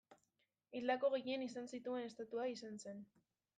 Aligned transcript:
Hildako 0.79 1.11
gehien 1.17 1.45
izan 1.49 1.71
zituen 1.75 2.09
estatua 2.09 2.49
izan 2.57 2.83
zen. 2.85 3.07